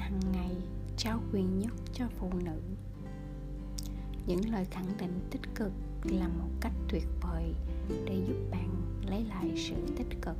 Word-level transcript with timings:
hàng 0.00 0.20
ngày 0.32 0.56
trao 0.96 1.20
quyền 1.32 1.58
nhất 1.58 1.72
cho 1.92 2.04
phụ 2.18 2.30
nữ. 2.44 2.60
Những 4.26 4.50
lời 4.50 4.64
khẳng 4.70 4.96
định 4.98 5.28
tích 5.30 5.54
cực 5.54 5.72
là 6.04 6.28
một 6.28 6.48
cách 6.60 6.72
tuyệt 6.88 7.04
vời 7.20 7.54
để 8.04 8.24
giúp 8.28 8.50
bạn 8.50 8.68
lấy 9.06 9.24
lại 9.24 9.52
sự 9.56 9.74
tích 9.96 10.22
cực 10.22 10.36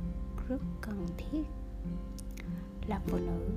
rất 0.47 0.61
cần 0.81 1.07
thiết. 1.17 1.43
Là 2.87 3.01
phụ 3.07 3.17
nữ, 3.17 3.49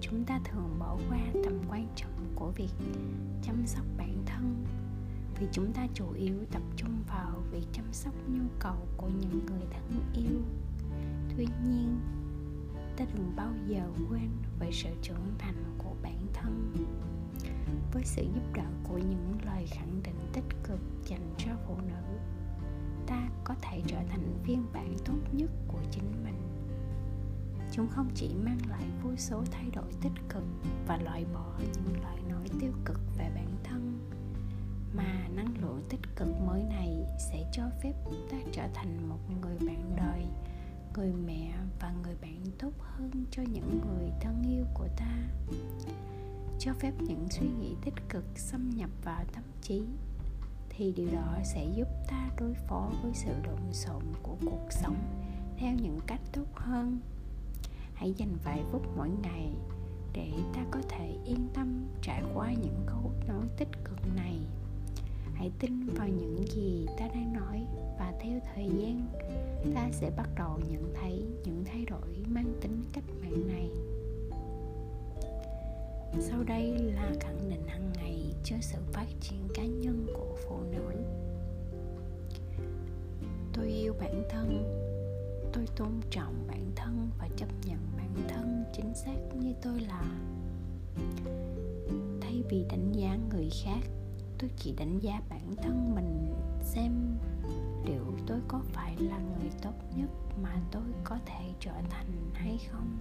chúng 0.00 0.24
ta 0.24 0.40
thường 0.44 0.76
bỏ 0.78 0.98
qua 1.08 1.18
tầm 1.44 1.58
quan 1.68 1.86
trọng 1.96 2.26
của 2.34 2.50
việc 2.50 2.70
chăm 3.42 3.66
sóc 3.66 3.84
bản 3.98 4.22
thân, 4.26 4.64
vì 5.40 5.46
chúng 5.52 5.72
ta 5.72 5.86
chủ 5.94 6.12
yếu 6.12 6.34
tập 6.52 6.62
trung 6.76 7.02
vào 7.08 7.42
việc 7.50 7.66
chăm 7.72 7.84
sóc 7.92 8.14
nhu 8.28 8.44
cầu 8.58 8.76
của 8.96 9.08
những 9.08 9.46
người 9.46 9.62
thân 9.70 10.00
yêu. 10.14 10.40
Tuy 11.36 11.46
nhiên 11.64 12.00
ta 12.96 13.04
đừng 13.14 13.32
bao 13.36 13.52
giờ 13.66 13.82
quên 14.10 14.28
về 14.58 14.70
sự 14.72 14.90
trưởng 15.02 15.34
thành 15.38 15.74
của 15.78 15.94
bản 16.02 16.26
thân. 16.32 16.74
Với 17.92 18.02
sự 18.04 18.22
giúp 18.22 18.52
đỡ 18.54 18.66
của 18.88 18.98
những 18.98 19.38
lời 19.44 19.66
khẳng 19.66 20.02
định 20.04 20.30
tích 20.32 20.44
cực 20.64 20.80
dành 21.06 21.34
cho 21.38 21.50
phụ 21.66 21.76
nữ, 21.76 22.18
ta 23.06 23.28
có 23.44 23.54
thể 23.62 23.82
trở 23.86 23.98
thành 24.08 24.34
phiên 24.44 24.64
bản 24.72 24.96
tốt 25.04 25.18
nhất 25.32 25.50
của 25.68 25.80
chính 25.90 26.24
mình. 26.24 26.38
Chúng 27.72 27.88
không 27.88 28.10
chỉ 28.14 28.34
mang 28.44 28.58
lại 28.68 28.84
vô 29.02 29.10
số 29.16 29.44
thay 29.50 29.70
đổi 29.74 29.92
tích 30.02 30.28
cực 30.28 30.44
và 30.86 30.96
loại 30.96 31.24
bỏ 31.34 31.52
những 31.58 32.02
lời 32.02 32.16
nói 32.28 32.46
tiêu 32.60 32.72
cực 32.84 33.00
về 33.18 33.30
bản 33.34 33.56
thân, 33.64 34.10
mà 34.94 35.28
năng 35.34 35.54
lượng 35.60 35.82
tích 35.88 36.00
cực 36.16 36.28
mới 36.46 36.62
này 36.62 37.04
sẽ 37.30 37.50
cho 37.52 37.62
phép 37.82 37.92
ta 38.30 38.36
trở 38.52 38.68
thành 38.74 39.08
một 39.08 39.18
người 39.40 39.56
bạn 39.66 39.96
đời 39.96 40.26
người 40.96 41.12
mẹ 41.12 41.54
và 41.80 41.92
người 42.02 42.14
bạn 42.22 42.44
tốt 42.58 42.72
hơn 42.78 43.24
cho 43.30 43.42
những 43.42 43.80
người 43.80 44.10
thân 44.20 44.42
yêu 44.48 44.64
của 44.74 44.88
ta. 44.96 45.28
Cho 46.58 46.72
phép 46.72 46.92
những 46.98 47.26
suy 47.30 47.46
nghĩ 47.60 47.74
tích 47.84 47.94
cực 48.08 48.24
xâm 48.34 48.70
nhập 48.70 48.90
vào 49.04 49.24
tâm 49.34 49.44
trí, 49.62 49.82
thì 50.68 50.92
điều 50.92 51.08
đó 51.12 51.38
sẽ 51.44 51.66
giúp 51.76 51.88
ta 52.08 52.30
đối 52.38 52.54
phó 52.54 52.90
với 53.02 53.12
sự 53.14 53.30
lộn 53.46 53.72
xộn 53.72 54.02
của 54.22 54.36
cuộc 54.44 54.66
sống 54.70 54.96
theo 55.56 55.74
những 55.82 56.00
cách 56.06 56.20
tốt 56.32 56.46
hơn. 56.54 56.98
Hãy 57.94 58.12
dành 58.16 58.36
vài 58.44 58.62
phút 58.70 58.82
mỗi 58.96 59.10
ngày 59.22 59.52
để 60.12 60.32
ta 60.54 60.64
có 60.70 60.80
thể 60.88 61.16
yên 61.24 61.48
tâm 61.54 61.86
trải 62.02 62.22
qua 62.34 62.52
những 62.52 62.82
câu 62.86 63.12
nói 63.28 63.46
tích 63.56 63.84
cực 63.84 64.16
này 64.16 64.38
hãy 65.34 65.50
tin 65.58 65.86
vào 65.86 66.08
những 66.08 66.44
gì 66.48 66.86
ta 66.98 67.08
đang 67.08 67.32
nói 67.32 67.66
và 67.98 68.12
theo 68.20 68.40
thời 68.54 68.64
gian, 68.64 69.06
ta 69.74 69.88
sẽ 69.92 70.10
bắt 70.16 70.28
đầu 70.36 70.60
nhận 70.70 70.94
thấy 70.94 71.26
những 71.44 71.64
thay 71.64 71.84
đổi 71.84 72.24
mang 72.28 72.52
tính 72.60 72.82
cách 72.92 73.04
mạng 73.20 73.48
này. 73.48 73.70
Sau 76.20 76.42
đây 76.42 76.78
là 76.78 77.12
khẳng 77.20 77.50
định 77.50 77.66
hàng 77.66 77.92
ngày 77.94 78.34
cho 78.44 78.56
sự 78.60 78.78
phát 78.92 79.06
triển 79.20 79.48
cá 79.54 79.64
nhân 79.64 80.06
của 80.14 80.36
phụ 80.48 80.58
nữ. 80.72 80.92
Tôi 83.52 83.66
yêu 83.66 83.94
bản 84.00 84.22
thân. 84.30 84.78
Tôi 85.52 85.66
tôn 85.76 86.00
trọng 86.10 86.34
bản 86.48 86.70
thân 86.76 87.08
và 87.18 87.28
chấp 87.36 87.48
nhận 87.66 87.78
bản 87.96 88.14
thân 88.28 88.64
chính 88.72 88.94
xác 88.94 89.36
như 89.40 89.52
tôi 89.62 89.80
là. 89.80 90.04
Thay 92.20 92.42
vì 92.50 92.64
đánh 92.70 92.92
giá 92.92 93.18
người 93.30 93.48
khác 93.64 93.80
tôi 94.42 94.50
chỉ 94.56 94.74
đánh 94.78 94.98
giá 94.98 95.20
bản 95.30 95.56
thân 95.62 95.94
mình 95.94 96.34
xem 96.60 97.18
liệu 97.84 98.04
tôi 98.26 98.38
có 98.48 98.60
phải 98.72 98.96
là 98.96 99.18
người 99.18 99.50
tốt 99.62 99.72
nhất 99.96 100.10
mà 100.42 100.56
tôi 100.70 100.82
có 101.04 101.18
thể 101.26 101.54
trở 101.60 101.72
thành 101.90 102.30
hay 102.34 102.58
không. 102.70 102.98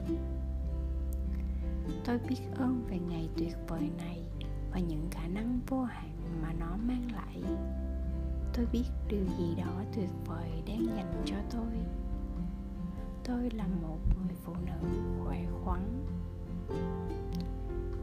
Tôi 2.05 2.19
biết 2.29 2.39
ơn 2.55 2.83
về 2.89 2.99
ngày 2.99 3.29
tuyệt 3.37 3.55
vời 3.67 3.89
này 3.97 4.23
và 4.71 4.79
những 4.79 5.07
khả 5.11 5.27
năng 5.27 5.59
vô 5.67 5.83
hạn 5.83 6.09
mà 6.41 6.53
nó 6.53 6.77
mang 6.87 7.11
lại. 7.11 7.43
Tôi 8.53 8.65
biết 8.71 8.85
điều 9.07 9.25
gì 9.37 9.55
đó 9.55 9.83
tuyệt 9.95 10.09
vời 10.25 10.63
đang 10.67 10.85
dành 10.85 11.23
cho 11.25 11.35
tôi. 11.51 11.73
Tôi 13.23 13.49
là 13.49 13.67
một 13.67 13.99
người 14.25 14.35
phụ 14.43 14.53
nữ 14.65 14.99
khỏe 15.23 15.45
khoắn. 15.63 16.05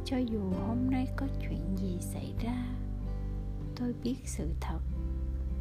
Cho 0.04 0.16
dù 0.16 0.40
hôm 0.66 0.90
nay 0.90 1.06
có 1.16 1.26
chuyện 1.40 1.76
gì 1.76 1.98
xảy 2.00 2.34
ra 2.42 2.64
tôi 3.78 3.94
biết 4.02 4.16
sự 4.24 4.50
thật. 4.60 4.80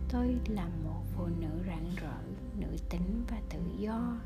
Tôi 0.10 0.36
là 0.48 0.68
một 0.84 1.04
phụ 1.16 1.26
nữ 1.26 1.50
rạng 1.68 1.90
rỡ, 1.96 2.18
nữ 2.60 2.78
tính 2.90 3.24
và 3.30 3.42
tự 3.50 3.60
do. 3.78 4.18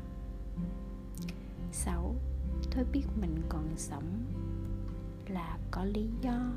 6 1.72 2.14
tôi 2.74 2.84
biết 2.92 3.04
mình 3.20 3.42
còn 3.48 3.68
sống 3.76 4.24
là 5.28 5.58
có 5.70 5.84
lý 5.84 6.08
do. 6.20 6.52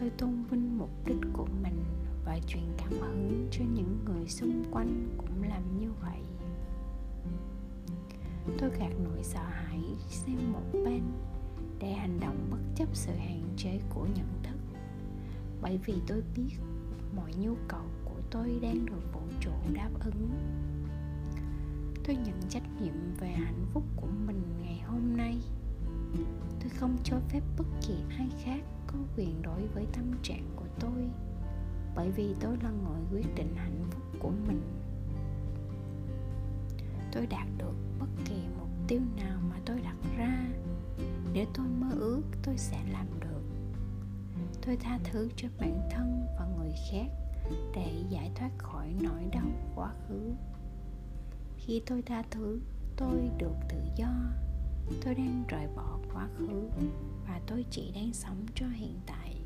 Tôi 0.00 0.10
tôn 0.10 0.44
vinh 0.50 0.78
mục 0.78 0.90
đích 1.06 1.20
của 1.32 1.46
mình 1.62 1.84
và 2.24 2.38
truyền 2.46 2.64
cảm 2.78 2.92
hứng 2.92 3.48
cho 3.50 3.64
những 3.74 3.98
người 4.04 4.28
xung 4.28 4.64
quanh 4.70 5.08
cũng 5.18 5.42
làm 5.48 5.80
như 5.80 5.92
vậy. 6.02 6.20
Tôi 8.58 8.70
gạt 8.70 8.92
nỗi 9.04 9.22
sợ 9.22 9.42
hãi 9.42 9.80
sang 10.08 10.52
một 10.52 10.64
bên 10.72 11.02
để 11.78 11.92
hành 11.92 12.20
động 12.20 12.48
bất 12.50 12.58
chấp 12.74 12.88
sự 12.92 13.12
hạn 13.12 13.42
chế 13.56 13.80
của 13.94 14.06
nhận 14.14 14.28
thức 14.42 14.55
bởi 15.62 15.78
vì 15.84 15.94
tôi 16.06 16.22
biết 16.36 16.56
mọi 17.16 17.32
nhu 17.40 17.54
cầu 17.68 17.84
của 18.04 18.20
tôi 18.30 18.58
đang 18.62 18.86
được 18.86 19.12
vũ 19.12 19.20
trụ 19.40 19.50
đáp 19.74 19.90
ứng. 20.04 20.30
Tôi 22.04 22.16
nhận 22.16 22.40
trách 22.48 22.62
nhiệm 22.80 22.94
về 23.20 23.28
hạnh 23.28 23.66
phúc 23.72 23.82
của 23.96 24.08
mình 24.26 24.42
ngày 24.62 24.80
hôm 24.86 25.16
nay. 25.16 25.38
Tôi 26.60 26.68
không 26.68 26.96
cho 27.04 27.16
phép 27.28 27.40
bất 27.58 27.66
kỳ 27.86 27.94
ai 28.18 28.28
khác 28.44 28.60
có 28.86 28.98
quyền 29.16 29.42
đối 29.42 29.66
với 29.66 29.86
tâm 29.92 30.04
trạng 30.22 30.50
của 30.56 30.66
tôi, 30.80 31.10
bởi 31.96 32.10
vì 32.10 32.34
tôi 32.40 32.56
là 32.62 32.70
người 32.70 33.00
quyết 33.12 33.34
định 33.34 33.54
hạnh 33.56 33.84
phúc 33.90 34.02
của 34.18 34.32
mình. 34.48 34.62
Tôi 37.12 37.26
đạt 37.26 37.46
được 37.58 37.74
bất 38.00 38.08
kỳ 38.24 38.36
mục 38.58 38.68
tiêu 38.88 39.00
nào 39.16 39.40
mà 39.50 39.56
tôi 39.64 39.80
đặt 39.80 39.96
ra. 40.18 40.48
Nếu 41.32 41.46
tôi 41.54 41.66
mơ 41.68 41.90
ước, 41.94 42.22
tôi 42.42 42.58
sẽ 42.58 42.78
làm 42.92 43.06
được 43.20 43.35
tôi 44.66 44.76
tha 44.76 44.98
thứ 45.04 45.28
cho 45.36 45.48
bản 45.60 45.88
thân 45.90 46.26
và 46.38 46.46
người 46.58 46.74
khác 46.90 47.06
để 47.74 47.92
giải 48.08 48.30
thoát 48.34 48.50
khỏi 48.58 48.94
nỗi 49.00 49.24
đau 49.32 49.46
quá 49.74 49.92
khứ. 50.08 50.32
Khi 51.56 51.82
tôi 51.86 52.02
tha 52.02 52.22
thứ, 52.30 52.60
tôi 52.96 53.30
được 53.38 53.54
tự 53.68 53.78
do. 53.96 54.08
Tôi 55.04 55.14
đang 55.14 55.44
rời 55.48 55.66
bỏ 55.76 55.98
quá 56.14 56.28
khứ 56.38 56.68
và 57.28 57.40
tôi 57.46 57.64
chỉ 57.70 57.92
đang 57.94 58.12
sống 58.12 58.46
cho 58.54 58.66
hiện 58.66 59.00
tại. 59.06 59.36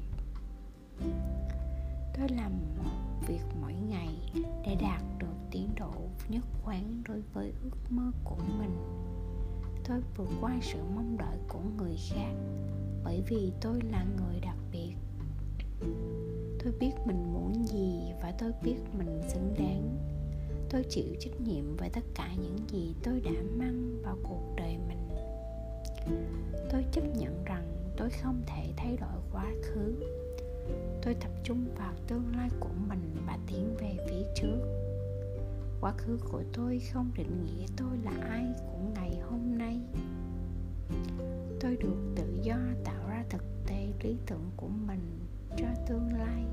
Tôi 2.19 2.29
làm 2.29 2.53
một 2.79 3.21
việc 3.29 3.43
mỗi 3.61 3.73
ngày 3.73 4.33
để 4.67 4.77
đạt 4.81 5.03
được 5.19 5.37
tiến 5.51 5.69
độ 5.77 5.93
nhất 6.29 6.45
quán 6.65 7.03
đối 7.09 7.23
với 7.33 7.53
ước 7.63 7.77
mơ 7.91 8.13
của 8.25 8.39
mình. 8.59 8.77
Tôi 9.85 10.01
vượt 10.17 10.29
qua 10.41 10.59
sự 10.63 10.79
mong 10.95 11.17
đợi 11.19 11.39
của 11.49 11.61
người 11.79 11.97
khác 12.11 12.33
bởi 13.05 13.23
vì 13.29 13.53
tôi 13.61 13.81
là 13.91 14.05
người 14.19 14.41
đặc 14.41 14.57
biệt 14.73 14.95
tôi 16.65 16.73
biết 16.81 16.93
mình 17.05 17.33
muốn 17.33 17.67
gì 17.67 18.13
và 18.23 18.33
tôi 18.39 18.53
biết 18.63 18.77
mình 18.99 19.21
xứng 19.29 19.55
đáng. 19.59 19.97
Tôi 20.71 20.85
chịu 20.89 21.15
trách 21.21 21.41
nhiệm 21.41 21.77
về 21.77 21.89
tất 21.93 22.05
cả 22.15 22.35
những 22.43 22.57
gì 22.69 22.95
tôi 23.03 23.21
đã 23.21 23.31
mang 23.57 24.03
vào 24.03 24.17
cuộc 24.23 24.55
đời 24.57 24.79
mình. 24.89 25.09
Tôi 26.71 26.85
chấp 26.93 27.05
nhận 27.17 27.45
rằng 27.45 27.93
tôi 27.97 28.11
không 28.11 28.43
thể 28.47 28.73
thay 28.77 28.97
đổi 28.97 29.21
quá 29.33 29.47
khứ. 29.63 29.95
Tôi 31.03 31.15
tập 31.15 31.31
trung 31.45 31.65
vào 31.77 31.93
tương 32.07 32.37
lai 32.37 32.51
của 32.61 32.75
mình 32.89 33.17
và 33.27 33.39
tiến 33.47 33.77
về 33.81 33.97
phía 34.09 34.25
trước. 34.35 34.59
Quá 35.81 35.93
khứ 35.97 36.19
của 36.33 36.43
tôi 36.53 36.83
không 36.93 37.11
định 37.17 37.45
nghĩa 37.45 37.67
tôi 37.77 37.99
là 38.05 38.13
ai 38.29 38.45
của 38.59 38.79
ngày 38.95 39.19
hôm 39.31 39.59
nay. 39.59 39.81
Tôi 41.61 41.77
được 41.77 41.97
tự 42.17 42.39
do 42.43 42.57
tạo 42.85 43.09
ra 43.09 43.25
thực 43.31 43.45
tế 43.67 43.89
lý 44.03 44.17
tưởng 44.27 44.51
của 44.57 44.69
mình 44.69 45.30
cho 45.57 45.67
tương 45.87 46.13
lai. 46.13 46.45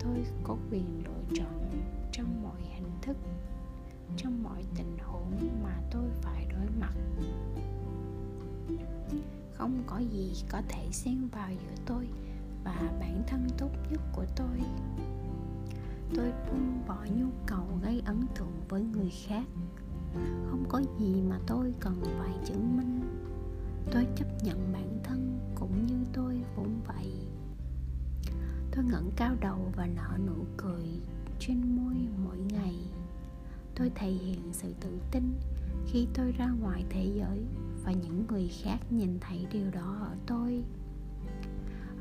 Tôi 0.00 0.24
có 0.42 0.56
quyền 0.70 1.04
lựa 1.04 1.34
chọn 1.34 1.70
trong 2.12 2.42
mọi 2.42 2.60
hình 2.74 2.90
thức, 3.02 3.16
trong 4.16 4.42
mọi 4.42 4.64
tình 4.74 4.96
huống 5.04 5.62
mà 5.62 5.80
tôi 5.90 6.04
phải 6.22 6.46
đối 6.50 6.66
mặt. 6.80 6.94
Không 9.52 9.82
có 9.86 9.98
gì 9.98 10.32
có 10.48 10.62
thể 10.68 10.88
xen 10.92 11.28
vào 11.28 11.50
giữa 11.50 11.82
tôi 11.86 12.08
và 12.64 12.92
bản 13.00 13.22
thân 13.26 13.48
tốt 13.58 13.70
nhất 13.90 14.00
của 14.12 14.24
tôi. 14.36 14.60
Tôi 16.14 16.32
buông 16.50 16.82
bỏ 16.88 17.06
nhu 17.16 17.26
cầu 17.46 17.66
gây 17.82 18.02
ấn 18.06 18.26
tượng 18.34 18.60
với 18.68 18.82
người 18.82 19.10
khác. 19.26 19.44
Không 20.50 20.64
có 20.68 20.82
gì 20.98 21.22
mà 21.28 21.38
tôi 21.46 21.74
cần 21.80 22.02
phải 22.18 22.32
chứng 22.44 22.76
minh. 22.76 23.00
Tôi 23.92 24.06
chấp 24.16 24.26
nhận 24.44 24.72
bản 24.72 24.98
thân 25.02 25.38
cũng 25.54 25.86
như 25.86 25.96
tôi 26.12 26.40
vốn 26.56 26.80
vậy 26.86 27.27
tôi 28.78 28.86
ngẩng 28.86 29.10
cao 29.16 29.36
đầu 29.40 29.72
và 29.76 29.86
nở 29.86 30.18
nụ 30.26 30.44
cười 30.56 30.84
trên 31.38 31.76
môi 31.76 31.94
mỗi 32.24 32.36
ngày. 32.38 32.74
Tôi 33.74 33.90
thể 33.94 34.10
hiện 34.10 34.40
sự 34.52 34.74
tự 34.80 34.98
tin 35.10 35.34
khi 35.86 36.06
tôi 36.14 36.32
ra 36.32 36.50
ngoài 36.60 36.84
thế 36.90 37.12
giới 37.16 37.44
và 37.84 37.92
những 37.92 38.26
người 38.28 38.50
khác 38.62 38.78
nhìn 38.90 39.18
thấy 39.20 39.46
điều 39.52 39.70
đó 39.70 39.98
ở 40.00 40.16
tôi. 40.26 40.64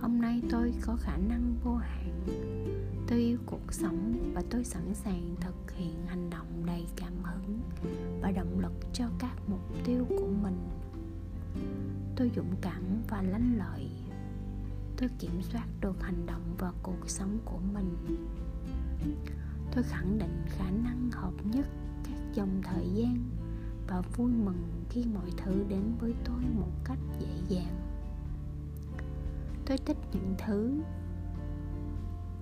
Hôm 0.01 0.21
nay 0.21 0.41
tôi 0.49 0.73
có 0.81 0.95
khả 0.95 1.17
năng 1.17 1.55
vô 1.63 1.75
hạn. 1.75 2.25
Tôi 3.07 3.19
yêu 3.19 3.37
cuộc 3.45 3.73
sống 3.73 4.31
và 4.33 4.43
tôi 4.49 4.63
sẵn 4.63 4.93
sàng 4.93 5.35
thực 5.41 5.71
hiện 5.71 6.05
hành 6.07 6.29
động 6.29 6.65
đầy 6.65 6.85
cảm 6.95 7.13
hứng 7.23 7.59
và 8.21 8.31
động 8.31 8.59
lực 8.59 8.73
cho 8.93 9.05
các 9.19 9.37
mục 9.47 9.85
tiêu 9.85 10.05
của 10.09 10.29
mình. 10.43 10.69
Tôi 12.15 12.31
dũng 12.35 12.55
cảm 12.61 12.83
và 13.09 13.21
lanh 13.21 13.57
lợi 13.57 13.89
tôi 14.97 15.09
kiểm 15.19 15.41
soát 15.41 15.65
được 15.81 16.01
hành 16.01 16.25
động 16.25 16.55
và 16.57 16.71
cuộc 16.83 17.09
sống 17.09 17.37
của 17.45 17.59
mình. 17.73 17.95
Tôi 19.71 19.83
khẳng 19.83 20.19
định 20.19 20.43
khả 20.47 20.71
năng 20.71 21.09
hợp 21.11 21.33
nhất 21.43 21.67
các 22.03 22.17
dòng 22.33 22.61
thời 22.63 22.89
gian 22.93 23.29
và 23.87 24.01
vui 24.01 24.31
mừng 24.31 24.83
khi 24.89 25.05
mọi 25.13 25.31
thứ 25.37 25.63
đến 25.69 25.81
với 25.99 26.13
tôi 26.25 26.41
một 26.55 26.71
cách 26.83 26.99
dễ 27.19 27.27
dàng. 27.47 27.79
Tôi 29.65 29.77
thích 29.77 29.97
những 30.11 30.35
thứ, 30.37 30.81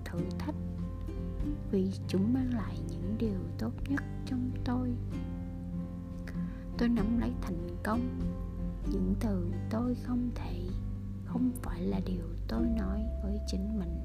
thử 0.05 0.19
thách 0.39 0.55
vì 1.71 1.91
chúng 2.07 2.33
mang 2.33 2.53
lại 2.53 2.77
những 2.89 3.15
điều 3.17 3.39
tốt 3.57 3.71
nhất 3.89 4.03
trong 4.25 4.51
tôi. 4.65 4.93
Tôi 6.77 6.89
nắm 6.89 7.19
lấy 7.19 7.31
thành 7.41 7.67
công, 7.83 8.19
những 8.91 9.15
từ 9.19 9.51
tôi 9.69 9.95
không 9.95 10.29
thể, 10.35 10.67
không 11.25 11.51
phải 11.61 11.81
là 11.81 11.99
điều 12.05 12.34
tôi 12.47 12.67
nói 12.67 13.05
với 13.23 13.39
chính 13.47 13.79
mình. 13.79 14.01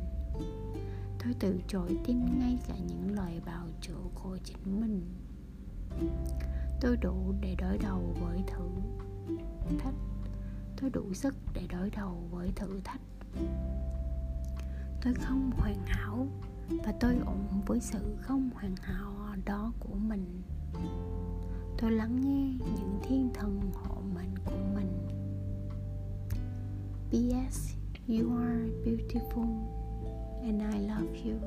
Tôi 1.25 1.34
từ 1.40 1.60
chối 1.69 1.98
tin 2.04 2.38
ngay 2.38 2.58
cả 2.69 2.75
những 2.88 3.14
lời 3.14 3.40
bào 3.46 3.66
chữa 3.81 4.02
của 4.14 4.38
chính 4.44 4.81
mình. 4.81 5.02
Tôi 6.81 6.96
đủ 6.96 7.34
để 7.40 7.54
đối 7.58 7.78
đầu 7.78 8.14
với 8.20 8.42
thử 8.46 8.69
thách. 9.78 9.94
Tôi 10.81 10.90
đủ 10.90 11.14
sức 11.14 11.34
để 11.54 11.62
đối 11.70 11.90
đầu 11.90 12.28
với 12.31 12.52
thử 12.56 12.81
thách. 12.84 13.00
Tôi 15.02 15.14
không 15.14 15.50
hoàn 15.58 15.82
hảo 15.86 16.26
và 16.84 16.94
tôi 17.00 17.16
ổn 17.26 17.62
với 17.66 17.81
sự 17.81 18.16
không 18.20 18.50
hoàn 18.54 18.76
hảo 18.76 19.10
đó 19.44 19.72
của 19.81 19.94
mình. 19.94 20.43
Tôi 21.78 21.90
lắng 21.90 22.20
nghe 22.20 22.66
những 22.76 23.00
thiên 23.02 23.31
thần 23.34 23.60
hộ 23.75 24.02
mệnh 24.14 24.34
của 24.44 24.58
mình. 24.75 25.08
P.S. 27.10 27.80
You 28.10 28.32
are 28.32 28.66
beautiful 28.82 29.46
and 30.42 30.60
I 30.60 30.78
love 30.78 31.14
you. 31.24 31.40